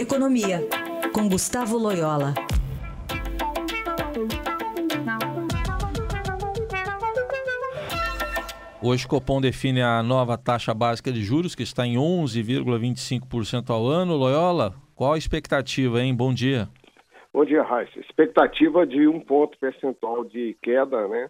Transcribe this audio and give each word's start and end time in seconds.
Economia, 0.00 0.60
com 1.12 1.28
Gustavo 1.28 1.76
Loyola. 1.76 2.32
Hoje, 8.82 9.04
o 9.04 9.08
Copom 9.10 9.42
define 9.42 9.82
a 9.82 10.02
nova 10.02 10.38
taxa 10.38 10.72
básica 10.72 11.12
de 11.12 11.20
juros, 11.20 11.54
que 11.54 11.62
está 11.62 11.86
em 11.86 11.96
11,25% 11.96 13.68
ao 13.68 13.84
ano. 13.88 14.16
Loyola, 14.16 14.72
qual 14.94 15.12
a 15.12 15.18
expectativa, 15.18 16.00
hein? 16.00 16.14
Bom 16.16 16.32
dia. 16.32 16.66
Bom 17.30 17.44
dia, 17.44 17.62
Raíssa. 17.62 18.00
Expectativa 18.00 18.86
de 18.86 19.06
um 19.06 19.20
ponto 19.20 19.58
percentual 19.58 20.24
de 20.24 20.56
queda, 20.62 21.06
né? 21.08 21.28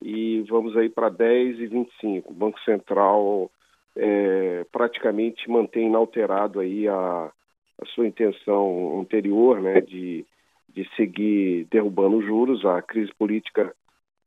E 0.00 0.44
vamos 0.48 0.76
aí 0.76 0.88
para 0.88 1.10
10,25. 1.10 2.26
O 2.26 2.32
Banco 2.32 2.60
Central 2.60 3.50
é, 3.96 4.64
praticamente 4.70 5.50
mantém 5.50 5.88
inalterado 5.88 6.60
aí 6.60 6.86
a, 6.86 7.32
a 7.82 7.86
sua 7.86 8.06
intenção 8.06 9.00
anterior, 9.00 9.60
né? 9.60 9.80
De, 9.80 10.24
de 10.68 10.88
seguir 10.96 11.66
derrubando 11.70 12.18
os 12.18 12.24
juros. 12.24 12.64
A 12.64 12.80
crise 12.80 13.12
política 13.14 13.74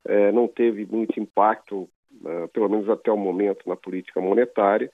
é, 0.04 0.30
não 0.32 0.46
teve 0.46 0.86
muito 0.86 1.18
impacto 1.18 1.88
uh, 2.22 2.48
pelo 2.52 2.68
menos 2.68 2.88
até 2.88 3.10
o 3.10 3.16
momento, 3.16 3.68
na 3.68 3.76
política 3.76 4.20
monetária. 4.20 4.90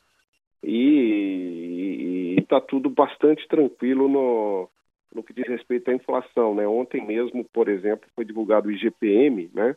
E 0.62 2.36
está 2.38 2.60
tudo 2.60 2.88
bastante 2.88 3.46
tranquilo 3.48 4.08
no, 4.08 4.68
no 5.14 5.22
que 5.22 5.32
diz 5.32 5.46
respeito 5.48 5.90
à 5.90 5.94
inflação. 5.94 6.54
Né? 6.54 6.66
Ontem 6.66 7.04
mesmo, 7.04 7.44
por 7.44 7.68
exemplo, 7.68 8.08
foi 8.14 8.24
divulgado 8.24 8.68
o 8.68 8.72
IGPM, 8.72 9.50
né? 9.52 9.76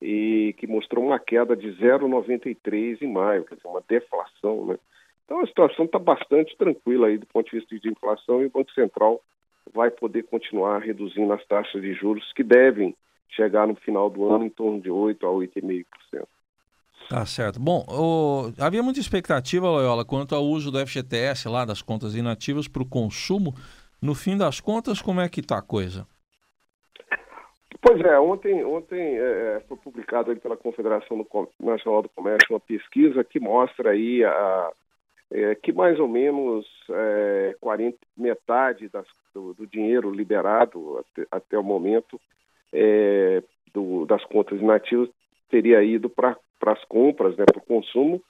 e 0.00 0.54
que 0.58 0.66
mostrou 0.66 1.04
uma 1.04 1.18
queda 1.18 1.56
de 1.56 1.68
0,93 1.76 3.02
em 3.02 3.12
maio, 3.12 3.44
quer 3.44 3.56
dizer, 3.56 3.68
uma 3.68 3.82
deflação. 3.88 4.66
Né? 4.66 4.78
Então 5.24 5.40
a 5.40 5.46
situação 5.46 5.86
está 5.86 5.98
bastante 5.98 6.56
tranquila 6.56 7.06
aí 7.08 7.18
do 7.18 7.26
ponto 7.26 7.50
de 7.50 7.58
vista 7.58 7.78
de 7.78 7.88
inflação 7.88 8.42
e 8.42 8.46
o 8.46 8.50
Banco 8.50 8.70
Central 8.72 9.20
vai 9.72 9.90
poder 9.90 10.24
continuar 10.24 10.80
reduzindo 10.80 11.32
as 11.32 11.44
taxas 11.46 11.80
de 11.80 11.94
juros 11.94 12.32
que 12.34 12.42
devem 12.42 12.94
chegar 13.30 13.66
no 13.66 13.74
final 13.74 14.10
do 14.10 14.30
ano 14.30 14.44
em 14.44 14.50
torno 14.50 14.80
de 14.80 14.90
8 14.90 15.26
a 15.26 15.30
8,5%. 15.30 15.84
Tá 17.08 17.26
certo. 17.26 17.60
Bom, 17.60 17.84
o... 17.88 18.52
havia 18.58 18.82
muita 18.82 19.00
expectativa, 19.00 19.68
Loyola, 19.68 20.04
quanto 20.04 20.34
ao 20.34 20.44
uso 20.44 20.70
do 20.70 20.78
FGTS 20.86 21.48
lá 21.48 21.64
das 21.64 21.82
contas 21.82 22.14
inativas 22.14 22.68
para 22.68 22.82
o 22.82 22.88
consumo. 22.88 23.54
No 24.00 24.14
fim 24.14 24.36
das 24.36 24.60
contas, 24.60 25.02
como 25.02 25.20
é 25.20 25.28
que 25.28 25.40
está 25.40 25.58
a 25.58 25.62
coisa? 25.62 26.06
Pois 27.80 28.00
é, 28.00 28.18
ontem, 28.18 28.64
ontem 28.64 29.18
é, 29.18 29.56
é 29.56 29.62
foi 29.68 29.76
publicado 29.76 30.34
pela 30.36 30.56
Confederação 30.56 31.26
Nacional 31.60 32.02
do 32.02 32.08
Comércio 32.08 32.46
uma 32.50 32.60
pesquisa 32.60 33.22
que 33.22 33.38
mostra 33.38 33.90
aí 33.90 34.24
a, 34.24 34.70
é, 35.34 35.54
que 35.56 35.72
mais 35.72 35.98
ou 35.98 36.06
menos 36.06 36.64
é, 36.88 37.56
40, 37.60 37.98
metade 38.16 38.88
das, 38.88 39.06
do, 39.34 39.52
do, 39.52 39.66
dinheiro 39.66 40.12
liberado 40.12 40.98
até, 40.98 41.26
até 41.28 41.58
o 41.58 41.62
momento 41.62 42.20
é, 42.72 43.42
do, 43.72 44.06
das 44.06 44.24
contas 44.26 44.60
inativas 44.60 45.10
teria 45.50 45.82
ido 45.82 46.08
para 46.08 46.36
as 46.66 46.84
compras, 46.84 47.36
né, 47.36 47.44
para 47.44 47.58
o 47.58 47.66
consumo, 47.66 48.22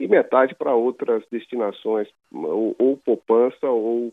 e 0.00 0.08
metade 0.08 0.54
para 0.54 0.74
outras 0.74 1.22
destinações, 1.30 2.08
ou, 2.32 2.74
ou 2.78 2.96
poupança 2.96 3.68
ou 3.68 4.12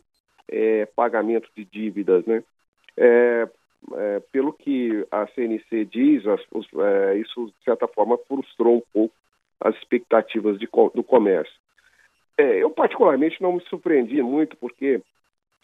é, 0.49 0.85
pagamento 0.85 1.49
de 1.55 1.63
dívidas. 1.63 2.25
Né? 2.25 2.43
É, 2.97 3.47
é, 3.95 4.19
pelo 4.31 4.51
que 4.51 5.05
a 5.09 5.27
CNC 5.27 5.85
diz, 5.85 6.27
as, 6.27 6.41
os, 6.51 6.67
é, 6.77 7.17
isso 7.17 7.47
de 7.47 7.63
certa 7.63 7.87
forma 7.87 8.17
frustrou 8.27 8.77
um 8.77 8.83
pouco 8.93 9.15
as 9.61 9.75
expectativas 9.77 10.59
de, 10.59 10.67
do 10.93 11.03
comércio. 11.03 11.63
É, 12.37 12.63
eu 12.63 12.69
particularmente 12.69 13.41
não 13.41 13.53
me 13.53 13.61
surpreendi 13.61 14.21
muito, 14.21 14.57
porque 14.57 15.01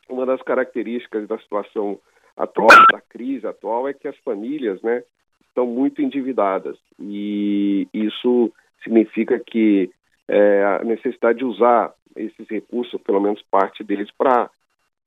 uma 0.08 0.26
das 0.26 0.42
características 0.42 1.28
da 1.28 1.38
situação 1.40 2.00
atual, 2.36 2.70
da 2.92 3.02
crise 3.02 3.46
atual, 3.46 3.88
é 3.88 3.94
que 3.94 4.08
as 4.08 4.18
famílias, 4.20 4.82
né, 4.82 5.04
estão 5.48 5.66
muito 5.66 6.02
endividadas 6.02 6.78
e 7.00 7.88
isso 7.94 8.52
significa 8.84 9.40
que 9.40 9.92
é, 10.28 10.64
a 10.64 10.84
necessidade 10.84 11.40
de 11.40 11.46
usar 11.46 11.94
esses 12.16 12.48
recursos, 12.48 13.02
pelo 13.02 13.20
menos 13.20 13.42
parte 13.52 13.84
deles, 13.84 14.10
para 14.18 14.50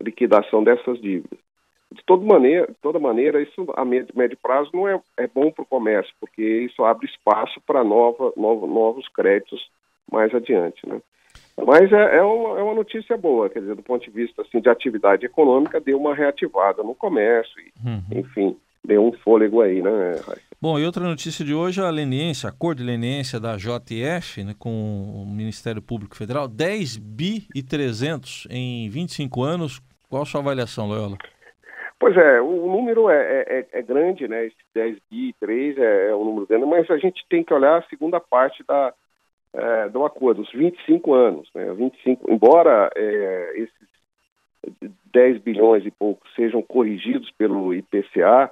liquidação 0.01 0.63
dessas 0.63 1.01
dívidas. 1.01 1.39
De 1.91 2.03
toda 2.05 2.25
maneira, 2.25 2.67
de 2.67 2.75
toda 2.81 2.99
maneira 2.99 3.41
isso 3.41 3.67
a 3.77 3.85
médio, 3.85 4.13
médio 4.17 4.39
prazo 4.43 4.71
não 4.73 4.89
é, 4.89 5.01
é 5.17 5.27
bom 5.27 5.51
para 5.51 5.63
o 5.63 5.67
comércio, 5.67 6.13
porque 6.19 6.43
isso 6.43 6.85
abre 6.85 7.07
espaço 7.07 7.61
para 7.67 7.85
novos 7.85 9.09
créditos 9.09 9.71
mais 10.11 10.35
adiante. 10.35 10.87
Né? 10.87 11.01
Mas 11.57 11.93
é, 11.93 12.17
é, 12.17 12.23
uma, 12.23 12.59
é 12.59 12.63
uma 12.63 12.75
notícia 12.75 13.17
boa, 13.17 13.49
quer 13.49 13.61
dizer, 13.61 13.75
do 13.75 13.83
ponto 13.83 14.05
de 14.05 14.11
vista 14.11 14.43
assim, 14.43 14.61
de 14.61 14.69
atividade 14.69 15.27
econômica, 15.27 15.81
deu 15.81 15.99
uma 15.99 16.15
reativada 16.15 16.83
no 16.83 16.95
comércio, 16.95 17.55
e, 17.61 17.73
uhum. 17.87 18.21
enfim, 18.21 18.57
deu 18.85 19.05
um 19.05 19.13
fôlego 19.13 19.61
aí, 19.61 19.83
né, 19.83 20.17
Bom, 20.61 20.79
e 20.79 20.87
outra 20.87 21.03
notícia 21.03 21.45
de 21.45 21.53
hoje, 21.53 21.81
a 21.81 21.91
leniência, 21.91 22.49
a 22.49 22.53
cor 22.53 22.75
de 22.75 22.85
leniência 22.85 23.41
da 23.41 23.57
JF, 23.57 24.45
né, 24.45 24.55
com 24.59 24.71
o 24.71 25.27
Ministério 25.27 25.83
Público 25.83 26.17
Federal, 26.17 26.47
10 26.47 26.99
bi 26.99 27.49
e 27.55 27.63
300 27.63 28.47
em 28.49 28.89
25 28.89 29.43
anos. 29.43 29.81
Qual 30.09 30.23
a 30.23 30.27
sua 30.27 30.41
avaliação, 30.41 30.87
Loyola? 30.87 31.17
Pois 31.99 32.17
é, 32.17 32.41
o 32.41 32.67
número 32.67 33.11
é, 33.11 33.17
é, 33.17 33.59
é, 33.59 33.79
é 33.79 33.83
grande, 33.83 34.29
né? 34.29 34.47
Esse 34.47 34.57
10 34.75 34.99
bi 35.11 35.29
e 35.31 35.33
3 35.41 35.79
é, 35.79 36.09
é 36.11 36.15
um 36.15 36.25
número 36.25 36.47
grande, 36.47 36.67
mas 36.67 36.89
a 36.91 36.97
gente 36.97 37.25
tem 37.29 37.43
que 37.43 37.55
olhar 37.55 37.79
a 37.79 37.89
segunda 37.89 38.21
parte 38.21 38.63
da, 38.67 38.93
é, 39.55 39.89
do 39.89 40.05
acordo, 40.05 40.43
os 40.43 40.53
25 40.53 41.15
anos. 41.15 41.49
Né? 41.55 41.73
25, 41.75 42.31
embora 42.31 42.91
é, 42.97 43.53
esses 43.57 43.89
10 45.13 45.39
bilhões 45.43 45.85
e 45.85 45.91
pouco 45.91 46.27
sejam 46.35 46.63
corrigidos 46.63 47.31
pelo 47.33 47.75
IPCA, 47.75 48.51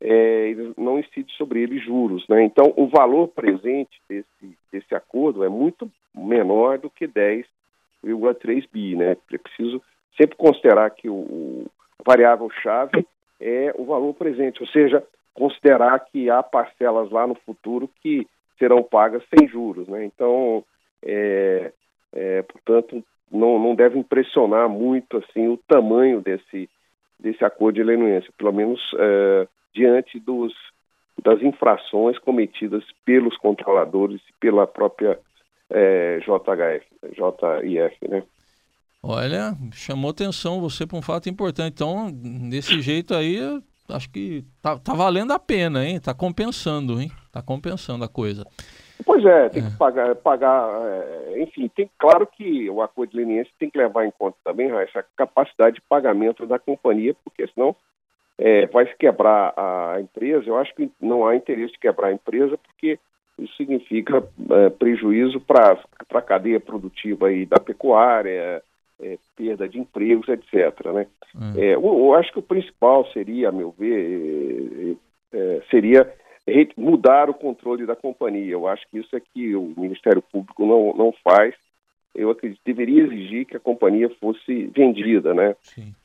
é, 0.00 0.48
eles 0.48 0.74
não 0.76 0.98
incidem 0.98 1.32
sobre 1.36 1.62
ele 1.62 1.78
juros. 1.78 2.26
Né? 2.28 2.42
Então, 2.44 2.72
o 2.76 2.88
valor 2.88 3.28
presente 3.28 4.00
desse, 4.08 4.58
desse 4.72 4.94
acordo 4.94 5.44
é 5.44 5.48
muito 5.48 5.90
menor 6.14 6.78
do 6.78 6.90
que 6.90 7.06
10,3 7.06 8.68
bi. 8.72 8.96
Né? 8.96 9.12
É 9.12 9.38
preciso 9.38 9.80
sempre 10.16 10.36
considerar 10.36 10.90
que 10.90 11.08
o, 11.08 11.14
o 11.14 11.66
variável-chave 12.04 13.06
é 13.40 13.72
o 13.76 13.84
valor 13.84 14.14
presente, 14.14 14.60
ou 14.60 14.68
seja, 14.68 15.02
considerar 15.34 15.98
que 16.00 16.28
há 16.28 16.42
parcelas 16.42 17.10
lá 17.10 17.26
no 17.26 17.34
futuro 17.34 17.88
que 18.02 18.26
serão 18.62 18.80
pagas 18.80 19.24
sem 19.36 19.48
juros. 19.48 19.88
Né? 19.88 20.04
Então, 20.04 20.64
é, 21.04 21.72
é, 22.12 22.42
portanto, 22.42 23.02
não, 23.28 23.58
não 23.58 23.74
deve 23.74 23.98
impressionar 23.98 24.68
muito 24.68 25.16
assim 25.16 25.48
o 25.48 25.56
tamanho 25.56 26.20
desse, 26.20 26.70
desse 27.18 27.44
acordo 27.44 27.74
de 27.74 27.82
leniência, 27.82 28.32
pelo 28.38 28.52
menos 28.52 28.80
é, 28.96 29.48
diante 29.74 30.20
dos, 30.20 30.54
das 31.24 31.42
infrações 31.42 32.16
cometidas 32.20 32.84
pelos 33.04 33.36
controladores 33.36 34.20
e 34.28 34.32
pela 34.38 34.64
própria 34.64 35.18
é, 35.68 36.20
JHF, 36.20 36.86
JIF, 37.14 38.08
né? 38.08 38.22
Olha, 39.04 39.56
chamou 39.72 40.12
atenção 40.12 40.60
você 40.60 40.86
para 40.86 40.96
um 40.96 41.02
fato 41.02 41.28
importante. 41.28 41.72
Então, 41.72 42.08
desse 42.48 42.80
jeito 42.80 43.12
aí, 43.12 43.40
acho 43.92 44.10
que 44.10 44.44
tá, 44.60 44.78
tá 44.78 44.94
valendo 44.94 45.32
a 45.32 45.38
pena, 45.38 45.84
hein? 45.84 46.00
Tá 46.00 46.14
compensando, 46.14 47.00
hein? 47.00 47.10
Tá 47.30 47.42
compensando 47.42 48.04
a 48.04 48.08
coisa. 48.08 48.44
Pois 49.04 49.24
é, 49.24 49.48
tem 49.48 49.64
é. 49.64 49.70
que 49.70 49.76
pagar, 49.76 50.14
pagar 50.16 50.68
é, 50.84 51.42
enfim, 51.42 51.68
tem 51.68 51.90
claro 51.98 52.26
que 52.26 52.68
o 52.70 52.82
acordo 52.82 53.10
de 53.10 53.16
leniência 53.16 53.52
tem 53.58 53.70
que 53.70 53.78
levar 53.78 54.06
em 54.06 54.12
conta 54.12 54.36
também 54.44 54.70
essa 54.70 55.04
capacidade 55.16 55.76
de 55.76 55.82
pagamento 55.82 56.46
da 56.46 56.58
companhia, 56.58 57.14
porque 57.24 57.46
senão 57.48 57.74
é, 58.38 58.66
vai 58.66 58.86
se 58.86 58.96
quebrar 58.96 59.54
a 59.56 60.00
empresa. 60.00 60.48
Eu 60.48 60.58
acho 60.58 60.74
que 60.74 60.90
não 61.00 61.26
há 61.26 61.36
interesse 61.36 61.72
de 61.72 61.78
quebrar 61.78 62.08
a 62.08 62.12
empresa, 62.12 62.56
porque 62.58 62.98
isso 63.38 63.54
significa 63.56 64.22
é, 64.50 64.70
prejuízo 64.70 65.40
para 65.40 65.78
a 66.14 66.22
cadeia 66.22 66.60
produtiva 66.60 67.28
aí 67.28 67.46
da 67.46 67.58
pecuária, 67.58 68.62
é, 69.02 69.18
perda 69.36 69.68
de 69.68 69.78
empregos, 69.78 70.28
etc. 70.28 70.86
Né? 70.92 71.06
Hum. 71.34 71.52
É, 71.56 71.74
eu, 71.74 71.82
eu, 71.82 72.14
acho 72.14 72.32
que 72.32 72.38
o 72.38 72.42
principal 72.42 73.04
seria, 73.12 73.48
a 73.48 73.52
meu 73.52 73.74
ver, 73.76 74.96
é, 75.32 75.36
é, 75.36 75.62
seria 75.70 76.10
mudar 76.76 77.28
o 77.28 77.34
controle 77.34 77.86
da 77.86 77.96
companhia. 77.96 78.52
Eu 78.52 78.66
acho 78.66 78.86
que 78.90 78.98
isso 78.98 79.14
é 79.14 79.20
que 79.20 79.54
o 79.54 79.74
Ministério 79.76 80.22
Público 80.22 80.66
não, 80.66 80.94
não 80.94 81.12
faz. 81.24 81.54
Eu 82.14 82.30
acredito 82.30 82.60
deveria 82.64 83.04
exigir 83.04 83.46
que 83.46 83.56
a 83.56 83.60
companhia 83.60 84.10
fosse 84.20 84.66
vendida, 84.66 85.32
né? 85.32 85.56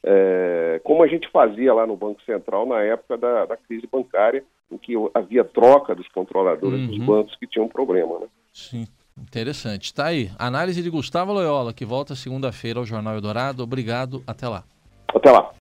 É, 0.04 0.80
como 0.84 1.04
a 1.04 1.08
gente 1.08 1.30
fazia 1.30 1.74
lá 1.74 1.86
no 1.86 1.98
Banco 1.98 2.22
Central 2.24 2.66
na 2.66 2.82
época 2.82 3.18
da, 3.18 3.46
da 3.46 3.58
crise 3.58 3.86
bancária, 3.92 4.44
em 4.72 4.78
que 4.78 4.94
havia 5.14 5.44
troca 5.44 5.94
dos 5.94 6.08
controladores 6.10 6.80
uhum. 6.80 6.88
dos 6.88 6.98
bancos 7.00 7.36
que 7.36 7.48
tinham 7.48 7.68
problema, 7.68 8.20
né? 8.20 8.28
Sim. 8.54 8.88
Interessante. 9.22 9.86
Está 9.86 10.06
aí. 10.06 10.32
Análise 10.38 10.82
de 10.82 10.90
Gustavo 10.90 11.34
Loyola, 11.34 11.74
que 11.74 11.86
volta 11.86 12.16
segunda-feira 12.16 12.80
ao 12.80 12.86
Jornal 12.86 13.16
Eldorado. 13.16 13.64
Obrigado. 13.64 14.24
Até 14.28 14.48
lá. 14.48 14.64
Até 15.08 15.32
lá. 15.32 15.52